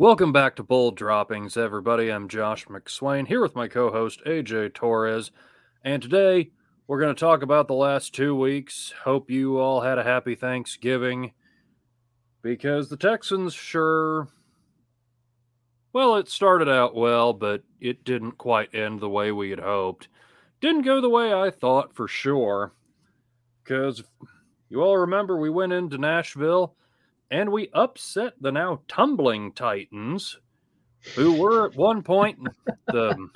[0.00, 2.08] Welcome back to Bull Droppings, everybody.
[2.08, 5.30] I'm Josh McSwain here with my co host AJ Torres.
[5.84, 6.52] And today
[6.86, 8.94] we're going to talk about the last two weeks.
[9.04, 11.34] Hope you all had a happy Thanksgiving
[12.40, 14.28] because the Texans sure.
[15.92, 20.08] Well, it started out well, but it didn't quite end the way we had hoped.
[20.62, 22.72] Didn't go the way I thought for sure.
[23.62, 24.02] Because
[24.70, 26.74] you all remember we went into Nashville
[27.30, 30.38] and we upset the now tumbling Titans,
[31.14, 32.38] who were at one point
[32.86, 33.28] the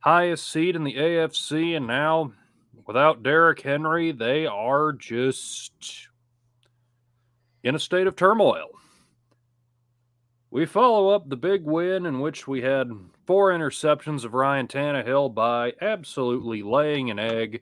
[0.00, 2.32] highest seed in the AFC, and now
[2.86, 6.08] without Derrick Henry, they are just
[7.62, 8.68] in a state of turmoil.
[10.50, 12.90] We follow up the big win in which we had
[13.26, 17.60] four interceptions of Ryan Tannehill by absolutely laying an egg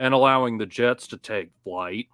[0.00, 2.08] and allowing the Jets to take flight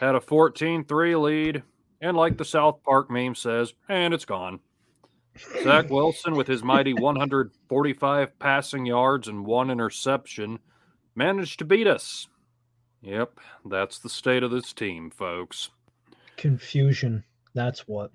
[0.00, 1.62] had a 14 3 lead,
[2.00, 4.60] and like the South Park meme says, and it's gone.
[5.62, 10.58] Zach Wilson, with his mighty 145 passing yards and one interception,
[11.14, 12.28] managed to beat us.
[13.02, 15.70] Yep, that's the state of this team, folks.
[16.36, 17.24] Confusion.
[17.54, 18.10] That's what.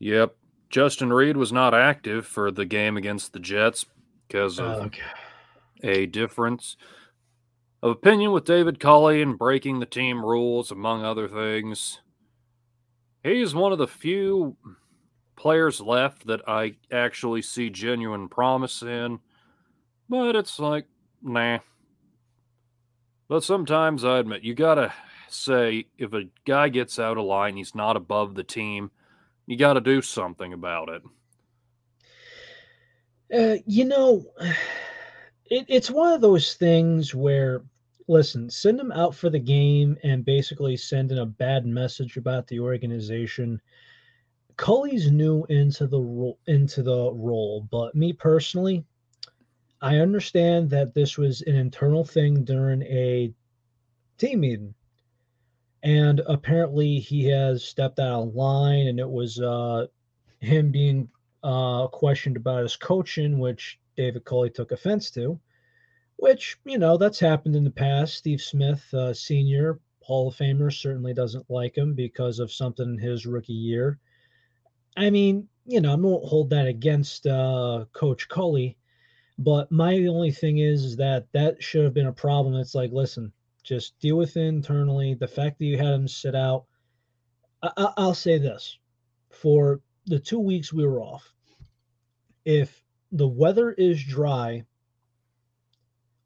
[0.00, 0.36] Yep.
[0.70, 3.86] Justin Reid was not active for the game against the Jets
[4.26, 5.02] because of oh, okay.
[5.82, 6.76] a difference
[7.84, 12.00] of opinion with David Culley and breaking the team rules, among other things.
[13.22, 14.56] He's one of the few
[15.36, 19.18] players left that I actually see genuine promise in,
[20.08, 20.86] but it's like,
[21.22, 21.58] nah.
[23.28, 24.94] But sometimes I admit you gotta
[25.28, 28.92] say if a guy gets out of line, he's not above the team.
[29.46, 31.02] You got to do something about it.
[33.30, 34.24] Uh, you know,
[35.44, 37.62] it, it's one of those things where
[38.06, 42.46] listen, send him out for the game and basically send in a bad message about
[42.46, 43.60] the organization.
[44.56, 48.84] Culley's new into the role into the role, but me personally,
[49.80, 53.32] I understand that this was an internal thing during a
[54.18, 54.74] team meeting.
[55.82, 59.86] And apparently he has stepped out of line and it was uh,
[60.40, 61.08] him being
[61.42, 65.38] uh, questioned about his coaching, which David Culley took offense to
[66.16, 68.14] which you know that's happened in the past.
[68.14, 72.98] Steve Smith, uh, senior Hall of Famer, certainly doesn't like him because of something in
[72.98, 73.98] his rookie year.
[74.96, 78.76] I mean, you know, I won't hold that against uh, Coach Culley,
[79.38, 82.54] but my only thing is, that that should have been a problem.
[82.54, 83.32] It's like, listen,
[83.62, 85.14] just deal with it internally.
[85.14, 86.66] The fact that you had him sit out,
[87.62, 88.78] I- I'll say this:
[89.30, 91.34] for the two weeks we were off,
[92.44, 94.64] if the weather is dry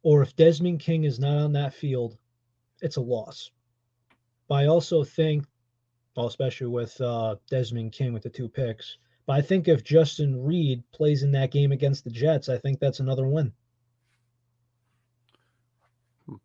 [0.02, 2.16] or if Desmond King is not on that field,
[2.80, 3.50] it's a loss.
[4.48, 5.44] But I also think,
[6.16, 10.42] well, especially with uh, Desmond King with the two picks, but I think if Justin
[10.42, 13.52] Reid plays in that game against the Jets, I think that's another win.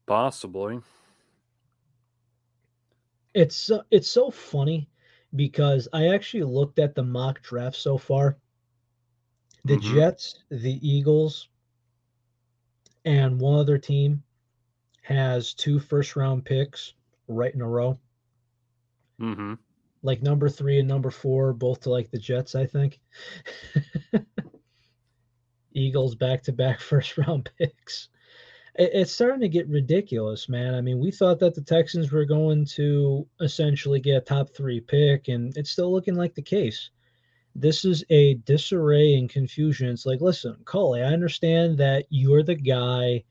[0.06, 0.80] Possibly.
[3.34, 4.90] It's uh, it's so funny
[5.36, 8.38] because I actually looked at the mock draft so far.
[9.66, 9.96] The mm-hmm.
[9.96, 11.48] Jets, the Eagles,
[13.06, 14.24] and one other team
[15.02, 16.94] has two first round picks
[17.28, 17.98] right in a row.
[19.20, 19.54] Mm-hmm.
[20.02, 23.00] Like number three and number four, both to like the Jets, I think.
[25.74, 28.10] Eagles back to back first round picks.
[28.76, 30.74] It's starting to get ridiculous, man.
[30.74, 34.80] I mean, we thought that the Texans were going to essentially get a top three
[34.80, 36.90] pick, and it's still looking like the case
[37.56, 39.90] this is a disarray and confusion.
[39.90, 43.24] It's like, listen, Culley, I understand that you're the guy.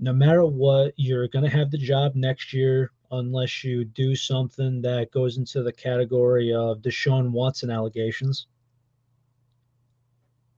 [0.00, 4.82] No matter what, you're going to have the job next year unless you do something
[4.82, 8.46] that goes into the category of Deshaun Watson allegations.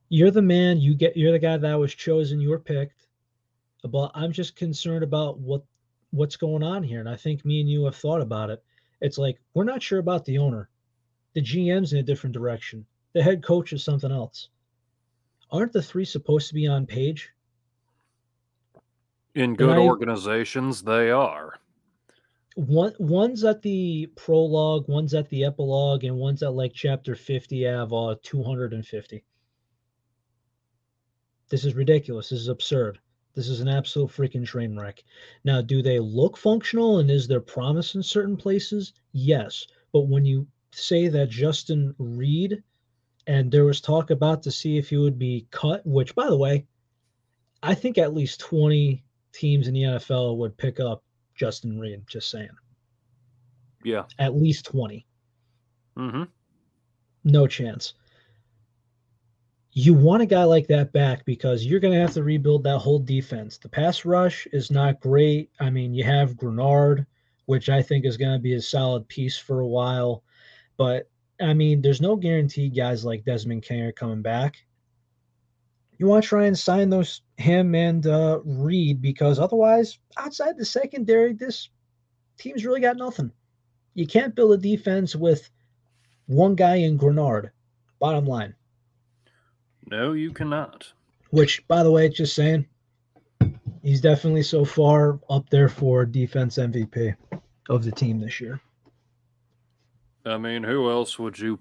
[0.09, 0.79] You're the man.
[0.79, 1.17] You get.
[1.17, 2.39] You're the guy that was chosen.
[2.39, 3.07] You were picked.
[3.83, 5.63] But I'm just concerned about what
[6.11, 8.63] what's going on here, and I think me and you have thought about it.
[9.01, 10.69] It's like we're not sure about the owner.
[11.33, 14.49] The GM's in a different direction the head coach is something else.
[15.51, 17.29] Aren't the three supposed to be on page?
[19.35, 21.59] In good I, organizations, they are.
[22.55, 27.67] One one's at the prologue, one's at the epilogue, and one's at like chapter 50
[27.67, 29.23] of uh, 250.
[31.49, 32.29] This is ridiculous.
[32.29, 32.99] This is absurd.
[33.35, 35.03] This is an absolute freaking train wreck.
[35.43, 38.93] Now, do they look functional and is there promise in certain places?
[39.11, 39.65] Yes.
[39.91, 42.63] But when you say that Justin Reid
[43.27, 45.85] and there was talk about to see if he would be cut.
[45.85, 46.65] Which, by the way,
[47.61, 51.03] I think at least twenty teams in the NFL would pick up
[51.35, 52.07] Justin Reid.
[52.07, 52.49] Just saying.
[53.83, 55.05] Yeah, at least 20
[55.97, 56.23] Mm-hmm.
[57.23, 57.93] No chance.
[59.71, 62.79] You want a guy like that back because you're going to have to rebuild that
[62.79, 63.57] whole defense.
[63.57, 65.49] The pass rush is not great.
[65.59, 67.05] I mean, you have Greenard,
[67.45, 70.23] which I think is going to be a solid piece for a while.
[70.77, 71.09] But
[71.43, 74.57] I mean, there's no guarantee guys like Desmond King are coming back.
[75.97, 80.65] You want to try and sign those him and uh, Reid because otherwise, outside the
[80.65, 81.69] secondary, this
[82.37, 83.31] team's really got nothing.
[83.93, 85.49] You can't build a defense with
[86.25, 87.51] one guy in Greenard.
[87.99, 88.55] Bottom line.
[89.89, 90.91] No, you cannot.
[91.29, 92.65] Which, by the way, just saying,
[93.81, 97.15] he's definitely so far up there for defense MVP
[97.69, 98.59] of the team this year.
[100.25, 101.59] I mean, who else would you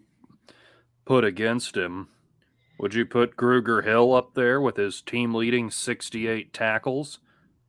[1.04, 2.08] put against him?
[2.78, 7.20] Would you put Grugier-Hill up there with his team leading 68 tackles?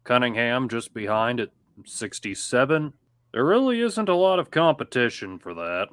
[0.03, 1.49] Cunningham just behind at
[1.85, 2.93] 67?
[3.31, 5.89] There really isn't a lot of competition for that.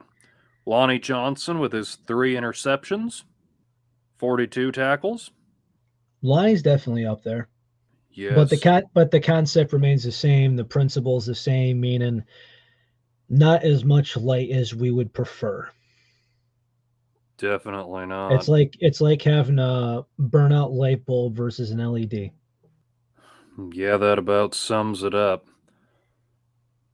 [0.67, 3.25] Lonnie Johnson with his three interceptions,
[4.19, 5.31] 42 tackles.
[6.23, 7.49] Lonnie's definitely up there.
[8.12, 8.35] Yes.
[8.35, 10.56] But the con- but the concept remains the same.
[10.56, 12.23] The principle's the same, meaning
[13.31, 15.71] not as much light as we would prefer.
[17.38, 18.32] Definitely not.
[18.32, 22.32] It's like it's like having a burnout light bulb versus an LED.
[23.73, 25.47] Yeah, that about sums it up.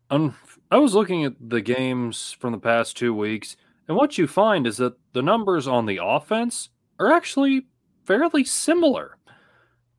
[0.08, 0.36] Um,
[0.70, 3.56] I was looking at the games from the past two weeks,
[3.88, 6.68] and what you find is that the numbers on the offense
[7.00, 7.66] are actually
[8.04, 9.16] fairly similar.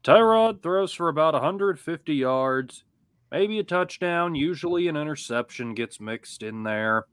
[0.04, 2.86] Tyrod throws for about 150 yards,
[3.32, 7.06] maybe a touchdown, usually an interception gets mixed in there.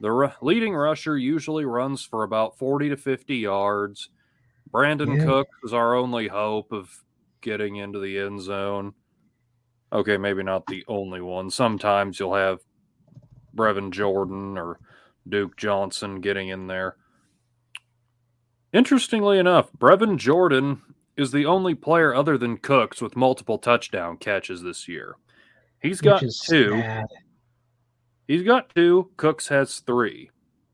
[0.00, 4.10] The r- leading rusher usually runs for about 40 to 50 yards.
[4.70, 5.24] Brandin Yeah.
[5.24, 7.02] Cook is our only hope of
[7.40, 8.92] getting into the end zone.
[9.92, 11.50] Okay, maybe not the only one.
[11.50, 12.58] Sometimes you'll have
[13.54, 14.78] Brevin Jordan or
[15.28, 16.96] Duke Johnson getting in there.
[18.72, 20.82] Interestingly enough, Brevin Jordan
[21.16, 25.16] is the only player other than Cooks with multiple touchdown catches this year.
[25.86, 26.30] He's got two.
[26.30, 27.06] sad.
[28.26, 29.10] He's got two.
[29.16, 30.30] Cooks has three.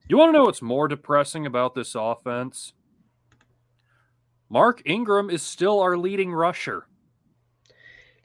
[0.09, 2.73] You want to know what's more depressing about this offense?
[4.49, 6.87] Mark Ingram is still our leading rusher.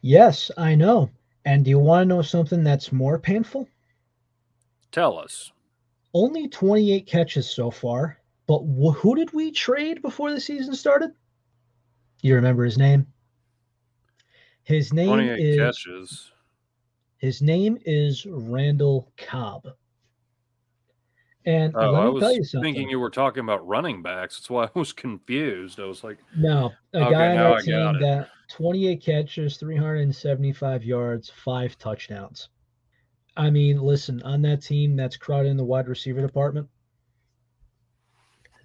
[0.01, 1.10] Yes, I know.
[1.45, 3.69] And do you want to know something that's more painful?
[4.92, 5.51] Tell us.
[6.13, 8.18] Only 28 catches so far,
[8.48, 11.12] but wh- who did we trade before the season started?
[12.22, 13.07] You remember his name?
[14.63, 16.31] His name 28 is catches.
[17.18, 19.68] His name is Randall Cobb.
[21.46, 22.62] And Oh, I you was something.
[22.62, 24.38] thinking you were talking about running backs.
[24.38, 25.80] That's why I was confused.
[25.80, 31.30] I was like, No, a Okay, guy on that team that 28 catches, 375 yards,
[31.30, 32.50] five touchdowns.
[33.38, 36.68] I mean, listen, on that team that's crowded in the wide receiver department,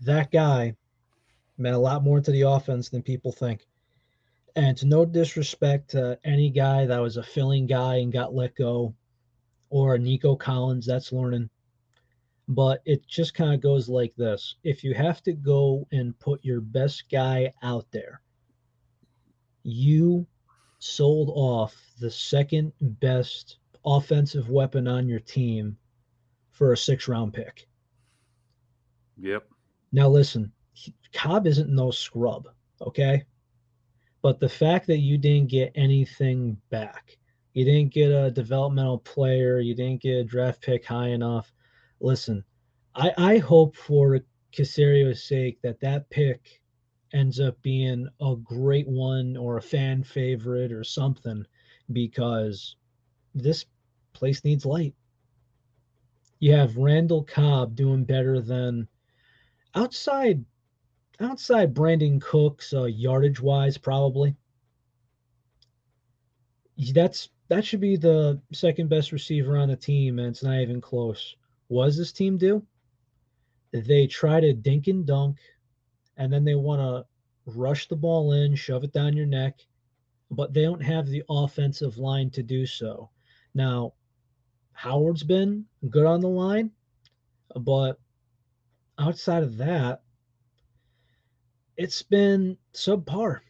[0.01, 0.75] that guy
[1.59, 3.67] meant a lot more to the offense than people think.
[4.55, 8.55] And to no disrespect to any guy that was a filling guy and got let
[8.55, 8.95] go,
[9.71, 11.49] or Nico Collins that's learning,
[12.49, 14.57] but it just kind of goes like this.
[14.63, 18.21] If you have to go and put your best guy out there
[19.65, 20.27] you
[20.79, 25.77] sold off the second best offensive weapon on your team
[26.51, 27.69] for a six round pick.
[29.19, 29.47] Yep.
[29.93, 30.51] now listen
[31.13, 32.49] cobb isn't no scrub
[32.81, 33.23] okay
[34.23, 37.19] but the fact that you didn't get anything back
[37.55, 41.53] you didn't get a developmental player you didn't get a draft pick high enough
[42.03, 42.45] listen,
[42.95, 44.21] I, I hope for
[44.53, 46.61] Caserio's sake that that pick
[47.15, 51.47] ends up being a great one or a fan favorite or something
[51.93, 52.77] because
[53.35, 53.65] this
[54.13, 54.95] place needs light.
[56.41, 58.89] You have Randall Cobb doing better than
[59.75, 60.45] outside
[61.25, 64.35] outside Brandin Cooks uh, yardage wise probably.
[66.93, 70.81] That's that should be the second best receiver on the team and it's not even
[70.81, 71.37] close.
[71.69, 72.65] What does this team do?
[73.73, 75.39] They try to dink and dunk,
[76.19, 77.07] and then they want to
[77.47, 79.61] rush the ball in, shove it down your neck,
[80.31, 83.11] but they don't have the offensive line to do so.
[83.55, 83.95] Now,
[84.73, 86.71] Howard's been good on the line,
[87.57, 87.99] but
[88.99, 90.02] outside of that,
[91.77, 93.41] it's been subpar.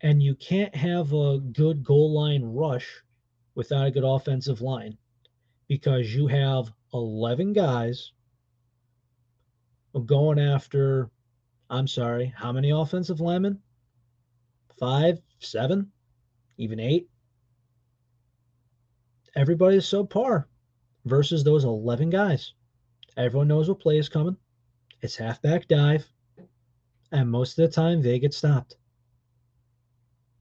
[0.00, 3.02] And you can't have a good goal line rush
[3.54, 4.96] without a good offensive line
[5.66, 8.12] because you have 11 guys
[10.06, 11.10] going after,
[11.68, 13.60] I'm sorry, how many offensive linemen?
[14.78, 15.90] Five, seven,
[16.56, 17.08] even eight?
[19.34, 20.44] Everybody Everybody's subpar
[21.04, 22.52] versus those 11 guys.
[23.16, 24.36] Everyone knows what play is coming.
[25.02, 26.06] It's halfback dive,
[27.12, 28.76] and most of the time they get stopped.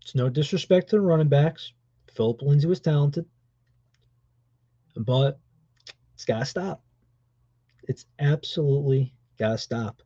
[0.01, 1.73] It's no disrespect to the running backs.
[2.13, 3.25] Phillip Lindsay was talented,
[4.95, 5.39] but
[6.13, 6.83] it's got to stop.
[7.83, 10.01] It's absolutely got to stop.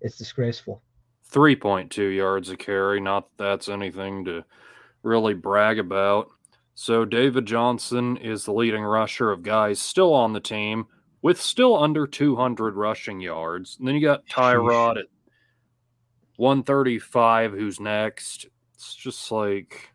[0.00, 0.82] It's disgraceful.
[1.30, 3.00] 3.2 yards a carry.
[3.00, 4.44] Not that that's anything to
[5.02, 6.30] really brag about.
[6.74, 10.86] So David Johnson is the leading rusher of guys still on the team
[11.22, 13.76] with still under 200 rushing yards.
[13.78, 15.06] And then you got Tyrod at
[16.38, 18.46] 135, who's next.
[18.74, 19.90] It's just like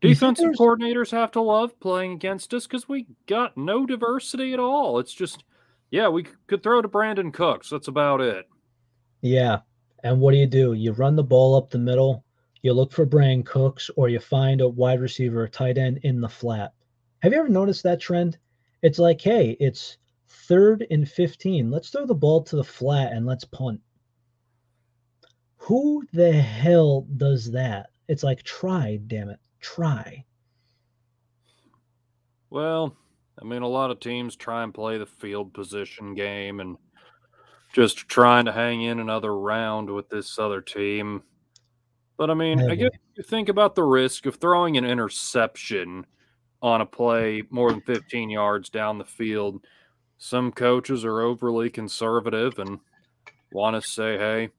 [0.00, 4.98] defensive coordinators have to love playing against us because we got no diversity at all.
[4.98, 5.44] It's just,
[5.90, 7.68] yeah, we could throw to Brandin Cooks.
[7.68, 8.48] That's about it.
[9.20, 9.58] Yeah.
[10.02, 10.72] And what do you do?
[10.72, 12.24] You run the ball up the middle,
[12.62, 16.22] you look for Brandin Cooks, or you find a wide receiver, a tight end in
[16.22, 16.72] the flat.
[17.20, 18.38] Have you ever noticed that trend?
[18.80, 19.98] It's like, hey, it's
[20.48, 21.70] third and 15.
[21.70, 23.80] Let's throw the ball to the flat and let's punt.
[25.64, 27.88] Who the hell does that?
[28.06, 30.22] It's like, try, damn it, try.
[32.50, 32.94] Well,
[33.40, 36.76] I mean, a lot of teams try and play the field position game and
[37.72, 41.22] just trying to hang in another round with this other team.
[42.18, 46.04] But I mean, I guess you think about the risk of throwing an interception
[46.60, 49.64] on a play more than 15 yards down the field.
[50.18, 52.80] Some coaches are overly conservative and
[53.50, 54.50] want to say, hey,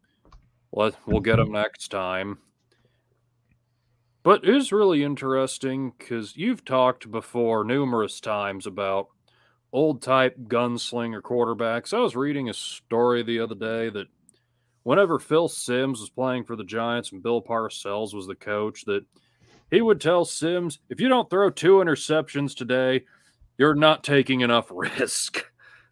[0.76, 2.38] let, we'll get them next time.
[4.24, 9.08] But it is really interesting because you've talked before numerous times about
[9.72, 11.94] old type gunslinger quarterbacks.
[11.94, 14.08] I was reading a story the other day that
[14.84, 19.06] whenever Phil Simms was playing for the Giants and Bill Parcells was the coach, that
[19.72, 23.04] he would tell Simms, if you don't throw two interceptions today,
[23.58, 25.46] you're not taking enough risk.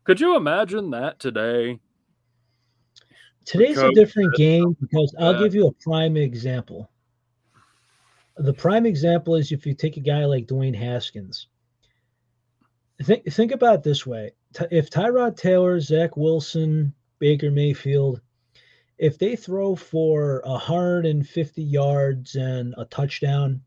[0.03, 1.79] Could you imagine that today?
[3.45, 6.89] Today's a different game because I'll give you a prime example.
[8.38, 11.47] The prime example is if you take a guy like Dwayne Haskins.
[13.01, 14.31] Think think about it this way:
[14.71, 18.21] if Tyrod Taylor, Zach Wilson, Baker Mayfield,
[18.97, 23.62] if they throw for 150 yards and a touchdown,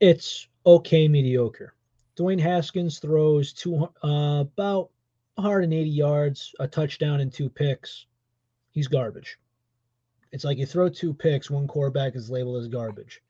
[0.00, 1.74] it's okay mediocre.
[2.16, 4.90] Dwayne Haskins throws two uh, about
[5.38, 8.06] 180 yards, a touchdown, and two picks.
[8.72, 9.38] He's garbage.
[10.32, 13.22] It's like you throw two picks, one quarterback is labeled as garbage.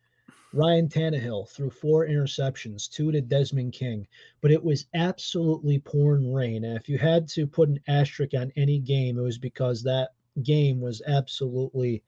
[0.54, 4.06] Ryan Tannehill threw four interceptions, two to Desmond King,
[4.40, 6.64] but it was absolutely pouring rain.
[6.64, 10.14] And if you had to put an asterisk on any game, it was because that
[10.42, 12.02] game was absolutely,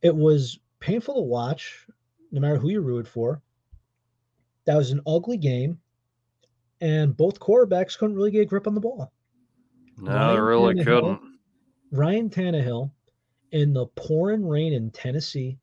[0.00, 1.86] it was painful to watch,
[2.32, 3.42] no matter who you rooted for.
[4.64, 5.78] That was an ugly game
[6.80, 9.12] and both quarterbacks couldn't really get a grip on the ball.
[9.98, 11.38] No, Ryan they really Tannehill, couldn't.
[11.92, 12.90] Ryan Tannehill
[13.52, 15.58] in the pouring rain in Tennessee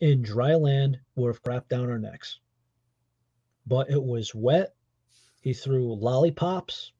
[0.00, 2.40] in dry land would have crapped down our necks.
[3.66, 4.74] But it was wet.
[5.40, 6.92] He threw lollipops.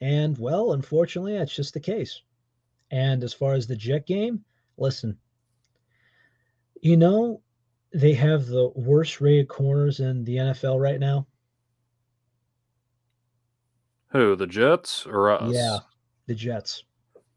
[0.00, 2.22] And, well, unfortunately, that's just the case.
[2.90, 4.44] And as far as the Jet game,
[4.76, 5.16] listen,
[6.80, 7.42] you know,
[7.92, 11.26] they have the worst rated corners in the NFL right now.
[14.10, 15.52] Who, the Jets or us?
[15.54, 15.78] Yeah,
[16.26, 16.84] the Jets.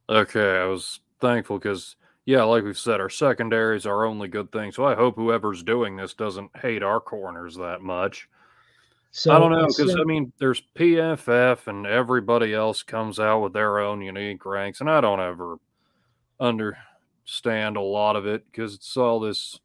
[0.10, 4.51] Okay, I was thankful because, yeah, like we've said, our secondary is our only good
[4.51, 4.72] thing.
[4.72, 8.27] So I hope whoever's doing this doesn't hate our corners that much.
[9.12, 13.42] So I don't know because so, I mean, there's PFF and everybody else comes out
[13.42, 15.58] with their own unique ranks, and I don't ever
[16.39, 19.60] understand a lot of it because it's all this.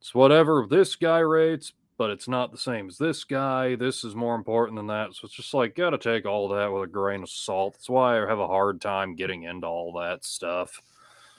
[0.00, 3.74] It's whatever this guy rates, but it's not the same as this guy.
[3.74, 5.14] This is more important than that.
[5.14, 7.74] So it's just like, got to take all that with a grain of salt.
[7.74, 10.80] That's why I have a hard time getting into all that stuff.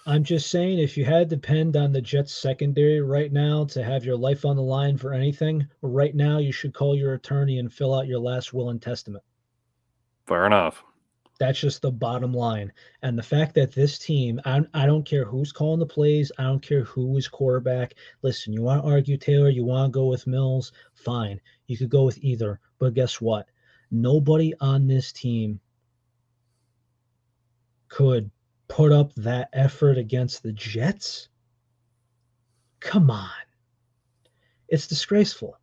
[0.06, 3.84] I'm just saying, if you had to depend on the Jets secondary right now to
[3.84, 7.58] have your life on the line for anything, right now you should call your attorney
[7.58, 9.24] and fill out your last will and testament.
[10.28, 10.84] Fair enough.
[11.42, 12.72] That's just the bottom line.
[13.02, 16.44] And the fact that this team, I, I don't care who's calling the plays, I
[16.44, 17.96] don't care who is quarterback.
[18.22, 21.42] Listen, you want to argue Taylor, you want to go with Mills, fine.
[21.66, 22.60] You could go with either.
[22.78, 23.48] But guess what?
[23.90, 25.60] Nobody on this team
[27.88, 28.30] could
[28.68, 31.28] put up that effort against the Jets.
[32.80, 33.30] Come on.
[34.68, 35.58] It's disgraceful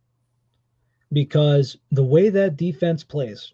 [1.12, 3.52] because the way that defense plays,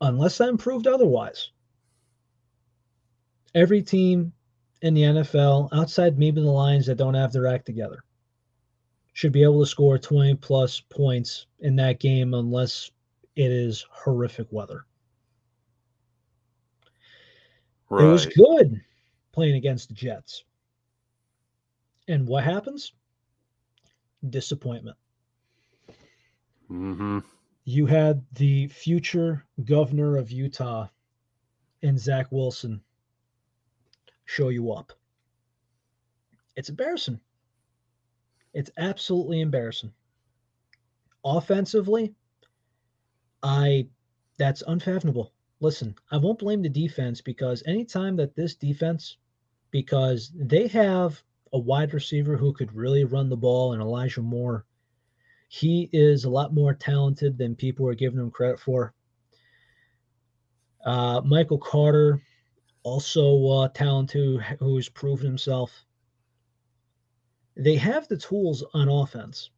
[0.00, 1.50] unless I'm proved otherwise.
[3.54, 4.32] Every team
[4.82, 8.04] in the NFL, outside maybe the Lions that don't have their act together,
[9.12, 12.90] should be able to score 20 plus points in that game unless
[13.34, 14.84] it is horrific weather.
[17.90, 18.04] Right.
[18.04, 18.80] It was good
[19.32, 20.44] playing against the Jets.
[22.06, 22.92] And what happens?
[24.28, 24.96] Disappointment.
[26.70, 27.18] Mm-hmm.
[27.70, 30.88] You had the future governor of Utah
[31.82, 32.80] and Zach Wilson
[34.24, 34.94] show you up.
[36.56, 37.20] It's embarrassing.
[38.54, 39.92] It's absolutely embarrassing.
[41.22, 42.14] Offensively,
[43.42, 43.88] I
[44.38, 45.34] that's unfathomable.
[45.60, 49.18] Listen, I won't blame the defense because anytime that this defense,
[49.70, 51.22] because they have
[51.52, 54.64] a wide receiver who could really run the ball and Elijah Moore,
[55.48, 58.94] he is a lot more talented than people are giving him credit for.
[60.84, 62.22] Uh, Michael Carter,
[62.82, 65.84] also uh, talented, who, who's proven himself.
[67.56, 69.50] They have the tools on offense.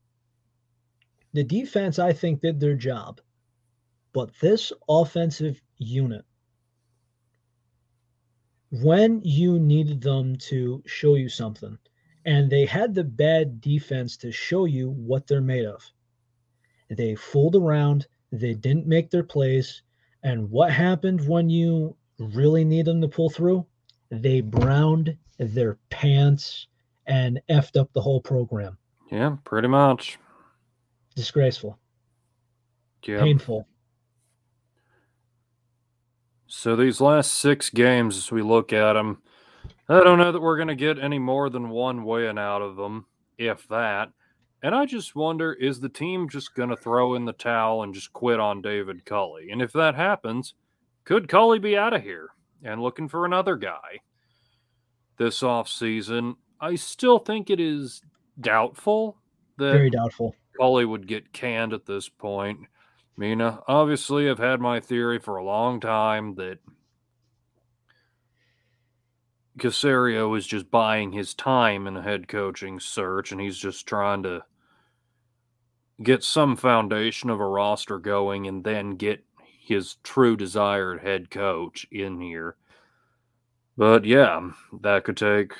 [1.32, 3.20] The defense, I think, did their job.
[4.12, 6.24] But this offensive unit,
[8.70, 11.78] when you needed them to show you something,
[12.24, 15.82] and they had the bad defense to show you what they're made of,
[16.88, 19.82] they fooled around, they didn't make their plays.
[20.22, 23.66] And what happened when you really need them to pull through?
[24.10, 26.66] They browned their pants
[27.06, 28.76] and effed up the whole program.
[29.10, 30.18] Yeah, pretty much.
[31.16, 31.78] Disgraceful.
[33.04, 33.20] Yeah.
[33.20, 33.66] Painful.
[36.46, 39.22] So these last six games, as we look at them,
[39.90, 42.76] I don't know that we're going to get any more than one win out of
[42.76, 43.06] them,
[43.38, 44.10] if that.
[44.62, 47.92] And I just wonder is the team just going to throw in the towel and
[47.92, 49.50] just quit on David Culley?
[49.50, 50.54] And if that happens,
[51.04, 52.28] could Culley be out of here
[52.62, 54.00] and looking for another guy
[55.16, 56.36] this offseason?
[56.60, 58.00] I still think it is
[58.40, 59.16] doubtful
[59.58, 62.60] that very doubtful Culley would get canned at this point.
[63.16, 66.58] Mina, obviously, I've had my theory for a long time that
[69.58, 74.22] Caserio is just buying his time in a head coaching search, and he's just trying
[74.22, 74.44] to
[76.02, 79.24] get some foundation of a roster going and then get
[79.60, 82.56] his true desired head coach in here.
[83.76, 84.50] But yeah,
[84.82, 85.52] that could take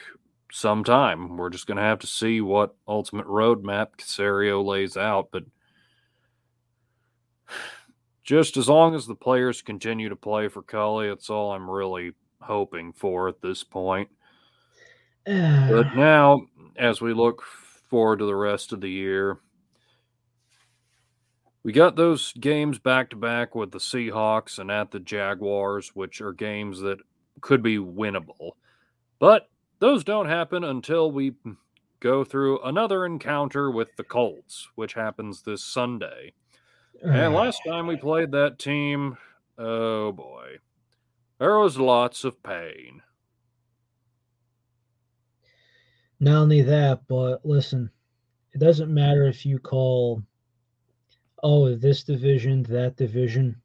[0.52, 1.36] some time.
[1.36, 5.28] We're just going to have to see what ultimate roadmap Caserio lays out.
[5.30, 5.44] But
[8.24, 12.12] just as long as the players continue to play for Culley, it's all I'm really
[12.40, 14.08] hoping for at this point.
[15.24, 15.34] but
[15.96, 16.42] now,
[16.76, 17.42] as we look
[17.88, 19.38] forward to the rest of the year,
[21.62, 26.20] we got those games back to back with the Seahawks and at the Jaguars, which
[26.20, 26.98] are games that
[27.40, 28.52] could be winnable.
[29.18, 29.48] But
[29.78, 31.34] those don't happen until we
[32.00, 36.32] go through another encounter with the Colts, which happens this Sunday.
[37.02, 39.16] And last time we played that team,
[39.58, 40.58] oh boy,
[41.40, 43.00] there was lots of pain.
[46.20, 47.90] Not only that, but listen,
[48.52, 50.22] it doesn't matter if you call
[51.42, 53.56] oh, this division, that division.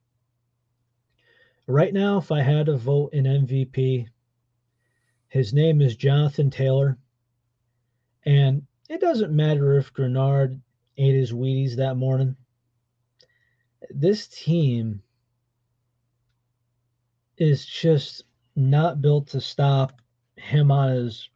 [1.66, 4.06] Right now, if I had to vote an MVP,
[5.28, 6.96] his name is Jonathan Taylor.
[8.24, 10.58] And it doesn't matter if Greenard
[10.96, 12.36] ate his Wheaties that morning.
[13.90, 15.02] This team
[17.38, 20.00] is just not built to stop
[20.36, 21.28] him on his.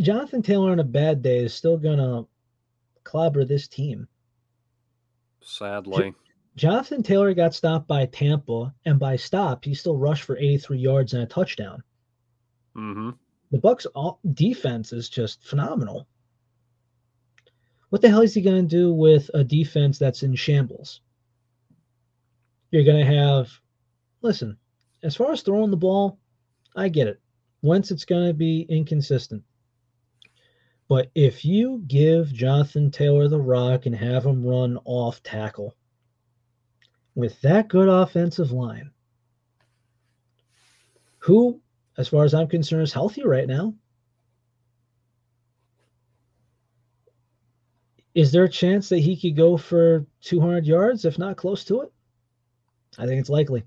[0.00, 2.26] Jonathan Taylor on a bad day is still going to
[3.04, 4.08] clobber this team.
[5.40, 6.14] Sadly.
[6.56, 11.14] Jonathan Taylor got stopped by Tampa, and by stop, he still rushed for 83 yards
[11.14, 11.82] and a touchdown.
[12.76, 13.10] Mm-hmm.
[13.50, 13.86] The Bucks'
[14.32, 16.06] defense is just phenomenal.
[17.90, 21.00] What the hell is he going to do with a defense that's in shambles?
[22.70, 23.50] You're going to have,
[24.22, 24.56] listen,
[25.02, 26.18] as far as throwing the ball,
[26.76, 27.20] I get it.
[27.62, 29.42] Once it's going to be inconsistent.
[30.88, 35.74] But if you give Jonathan Taylor the rock and have him run off tackle
[37.14, 38.90] with that good offensive line,
[41.18, 41.60] who,
[41.96, 43.74] as far as I'm concerned, is healthy right now,
[48.14, 51.82] is there a chance that he could go for 200 yards, if not close to
[51.82, 51.92] it?
[52.98, 53.64] I think it's likely.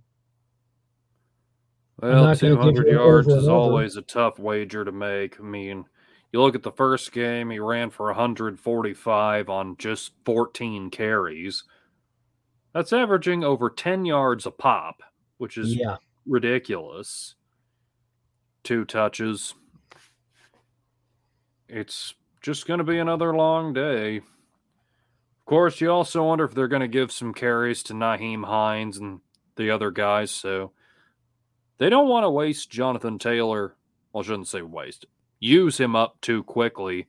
[2.02, 5.40] Well, 200 yards is always a tough wager to make.
[5.40, 5.86] I mean,
[6.32, 11.64] you look at the first game, he ran for 145 on just 14 carries.
[12.74, 15.02] That's averaging over 10 yards a pop,
[15.38, 15.96] which is yeah.
[16.26, 17.36] ridiculous.
[18.64, 19.54] Two touches.
[21.70, 24.18] It's just going to be another long day.
[24.18, 28.98] Of course, you also wonder if they're going to give some carries to Nyheim Hines
[28.98, 29.22] and
[29.56, 30.32] the other guys.
[30.32, 30.72] So
[31.78, 33.76] they don't want to waste Jonathan Taylor.
[34.12, 35.06] Well, I shouldn't say waste.
[35.40, 37.08] Use him up too quickly.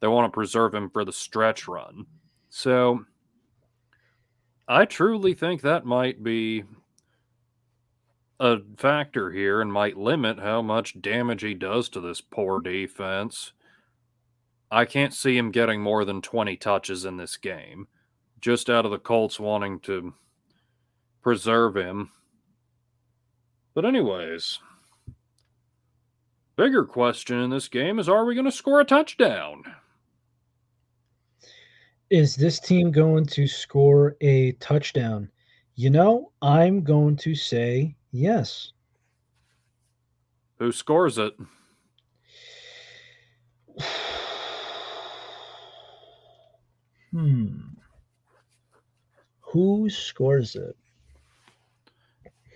[0.00, 2.06] They want to preserve him for the stretch run.
[2.48, 3.04] So
[4.68, 6.64] I truly think that might be
[8.40, 13.52] a factor here and might limit how much damage he does to this poor defense.
[14.70, 17.86] I can't see him getting more than 20 touches in this game,
[18.40, 20.14] just out of the Colts wanting to
[21.22, 22.10] preserve him.
[23.74, 24.60] But, anyways,
[26.56, 29.64] bigger question in this game is are we going to score a touchdown?
[32.08, 35.28] Is this team going to score a touchdown?
[35.74, 38.72] You know, I'm going to say yes.
[40.58, 41.34] Who scores it?
[47.10, 47.58] Hmm.
[49.52, 50.76] Who scores it?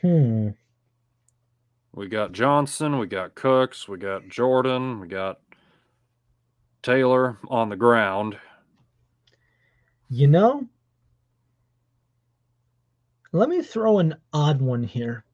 [0.02, 0.48] Hmm.
[1.98, 5.40] We got Johnson, we got Cooks, we got Jordan, we got
[6.80, 8.38] Taylor on the ground.
[10.08, 10.68] You know,
[13.32, 15.24] let me throw an odd one here.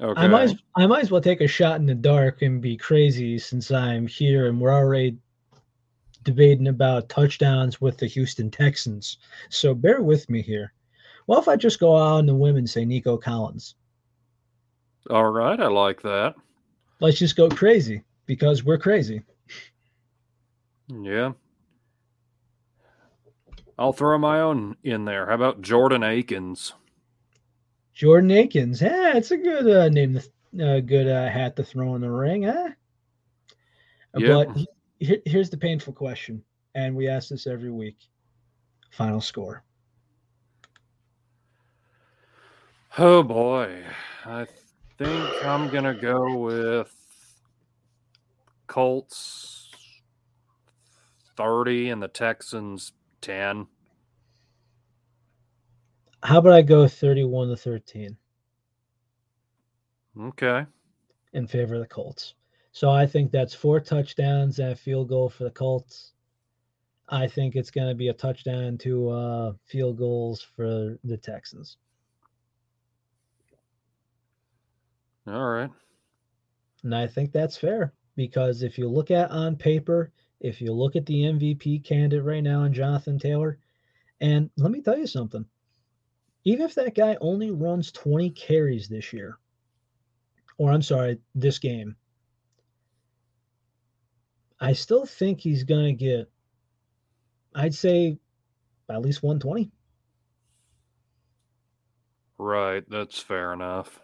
[0.00, 0.20] Okay.
[0.20, 3.38] I might I might as well take a shot in the dark and be crazy
[3.38, 5.16] since I'm here and we're already
[6.24, 9.18] debating about touchdowns with the Houston Texans.
[9.48, 10.72] So bear with me here.
[11.26, 13.76] What if I just go out on the women say Nico Collins?
[15.10, 16.34] All right, I like that.
[17.00, 19.22] Let's just go crazy because we're crazy.
[20.88, 21.32] Yeah.
[23.78, 25.26] I'll throw my own in there.
[25.26, 26.74] How about Jordan Akins?
[27.94, 28.80] Jordan Akins.
[28.80, 32.44] Yeah, it's a good uh, name, uh, good uh, hat to throw in the ring,
[32.44, 32.70] huh?
[34.16, 34.28] Yep.
[34.54, 34.66] But
[35.00, 37.96] he- here's the painful question, and we ask this every week.
[38.90, 39.64] Final score.
[42.98, 43.82] Oh boy.
[44.26, 44.46] I
[45.02, 46.94] think I'm going to go with
[48.68, 49.70] Colts
[51.36, 53.66] 30 and the Texans 10.
[56.22, 58.16] How about I go 31 to 13
[60.20, 60.66] Okay.
[61.32, 62.34] in favor of the Colts?
[62.70, 66.12] So I think that's four touchdowns and a field goal for the Colts.
[67.08, 71.78] I think it's going to be a touchdown to uh, field goals for the Texans.
[75.26, 75.70] All right.
[76.82, 80.96] And I think that's fair because if you look at on paper, if you look
[80.96, 83.58] at the MVP candidate right now in Jonathan Taylor,
[84.20, 85.44] and let me tell you something.
[86.44, 89.38] Even if that guy only runs 20 carries this year,
[90.58, 91.94] or I'm sorry, this game,
[94.60, 96.30] I still think he's going to get,
[97.54, 98.18] I'd say,
[98.88, 99.70] at least 120.
[102.38, 102.84] Right.
[102.90, 104.00] That's fair enough.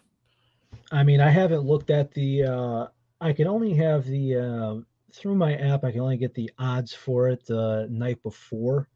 [0.91, 2.45] I mean, I haven't looked at the.
[2.45, 2.87] Uh,
[3.21, 4.75] I can only have the uh,
[5.13, 5.85] through my app.
[5.85, 8.89] I can only get the odds for it the night before,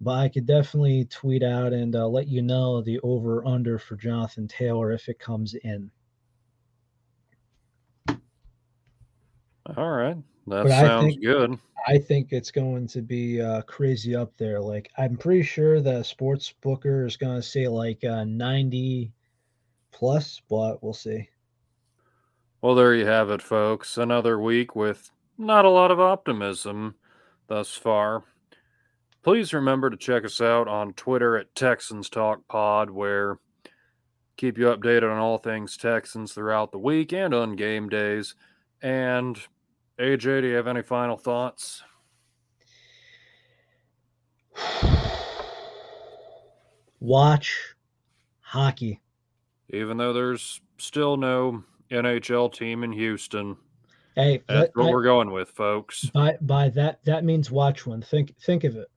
[0.00, 3.96] but I could definitely tweet out and uh, let you know the over under for
[3.96, 5.90] Jonathan Taylor if it comes in.
[9.76, 10.16] All right.
[10.46, 11.58] That But I sounds think- good.
[11.86, 14.60] I think it's going to be uh, crazy up there.
[14.60, 19.12] Like I'm pretty sure the sports booker is going to say like uh, 90
[19.98, 21.28] plus, but we'll see.
[22.62, 23.98] Well, there you have it, folks.
[23.98, 26.94] Another week with not a lot of optimism
[27.48, 28.22] thus far.
[29.24, 33.40] Please remember to check us out on Twitter at Texans Talk Pod, where
[34.36, 38.36] keep you updated on all things Texans throughout the week and on game days.
[38.80, 39.36] And
[39.98, 41.82] AJ, do you have any final thoughts?
[47.00, 47.74] Watch
[48.40, 49.00] hockey.
[49.70, 53.56] Even though there's still no NHL team in Houston,
[54.14, 56.06] Hey, that's let- what we're going with, folks.
[56.10, 58.02] by by that that means watch one.
[58.02, 58.88] Think think of it.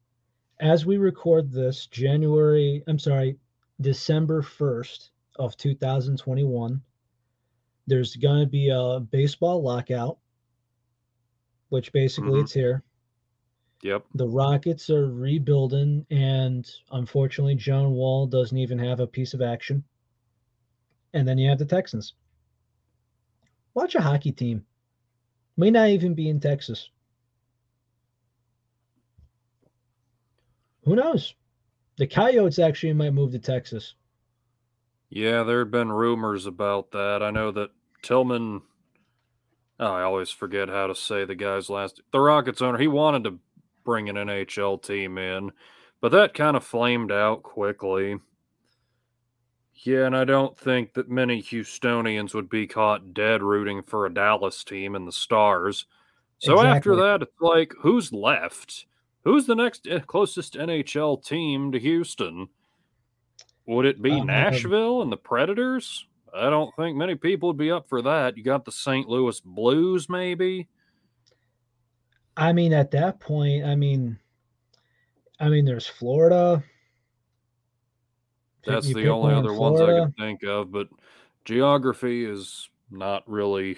[0.60, 3.38] As we record this, January, I'm sorry,
[3.82, 6.82] December 1st of 2021,
[7.88, 10.20] there's going to be a baseball lockout,
[11.70, 12.44] which basically Mhm.
[12.44, 12.84] it's here.
[13.82, 14.06] Yep.
[14.14, 19.84] The Rockets are rebuilding, and unfortunately, John Wall doesn't even have a piece of action.
[21.14, 22.14] And then you have the Texans.
[23.74, 24.66] Watch a hockey team.
[25.58, 26.90] May not even be in Texas.
[30.84, 31.36] Who knows?
[31.98, 33.94] The Coyotes actually might move to Texas.
[35.10, 37.22] Yeah, there have been rumors about that.
[37.22, 37.70] I know that
[38.02, 38.62] Tilman.
[39.80, 42.02] Oh, I always forget how to say the guy's last.
[42.12, 42.78] The Rockets owner.
[42.78, 43.40] He wanted to
[43.84, 45.52] bring an NHL team in,
[46.00, 48.18] but that kind of flamed out quickly.
[49.84, 54.14] Yeah, and I don't think that many Houstonians would be caught dead rooting for a
[54.14, 55.86] Dallas team in the stars.
[56.38, 56.78] So exactly.
[56.78, 58.86] after that, it's like, who's left?
[59.24, 62.50] Who's the next eh, closest NHL team to Houston?
[63.68, 66.06] Would it be um, Nashville and the Predators?
[66.34, 68.38] I don't think many people would be up for that.
[68.38, 69.08] You got the St.
[69.08, 70.68] Louis Blues, maybe.
[72.38, 74.18] I mean, at that point, I mean,
[75.40, 76.64] I mean, there's Florida.
[78.66, 80.88] That's the only other ones I can think of, but
[81.46, 83.78] geography is not really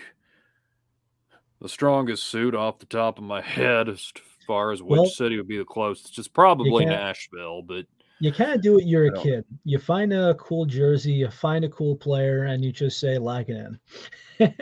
[1.61, 4.11] the strongest suit off the top of my head as
[4.45, 6.17] far as which well, city would be the closest.
[6.17, 7.85] It's probably Nashville, but
[8.19, 8.85] you kind of do it.
[8.85, 9.45] You're a kid.
[9.63, 13.49] You find a cool jersey, you find a cool player, and you just say, "Like
[13.49, 13.67] it
[14.39, 14.53] in."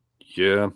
[0.36, 0.68] yeah.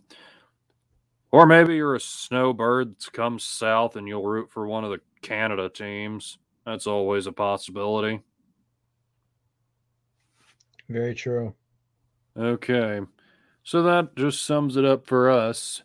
[1.33, 5.01] Or maybe you're a snowbird that comes south and you'll root for one of the
[5.23, 6.39] Canada teams.
[6.67, 8.21] That's always a possibility.
[10.91, 11.55] Very true.
[12.37, 13.01] Okay.
[13.63, 15.83] So that just sums it up for us.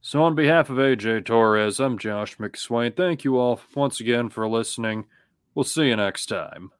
[0.00, 2.96] So, on behalf of AJ Torres, I'm Josh McSwain.
[2.96, 5.06] Thank you all once again for listening.
[5.54, 6.70] We'll see you next time.